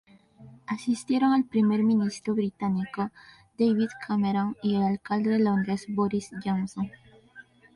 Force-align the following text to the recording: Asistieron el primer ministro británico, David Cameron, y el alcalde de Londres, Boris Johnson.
Asistieron 0.65 1.35
el 1.35 1.45
primer 1.45 1.83
ministro 1.83 2.33
británico, 2.33 3.11
David 3.55 3.89
Cameron, 4.07 4.57
y 4.63 4.75
el 4.77 4.81
alcalde 4.81 5.29
de 5.29 5.37
Londres, 5.41 5.85
Boris 5.89 6.31
Johnson. 6.43 6.89